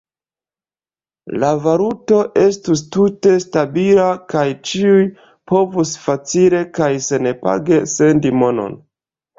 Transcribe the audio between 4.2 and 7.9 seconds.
kaj ĉiuj povus facile kaj senpage